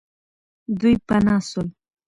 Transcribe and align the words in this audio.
دوی 0.79 0.95
پنا 1.07 1.35
سول. 1.49 1.67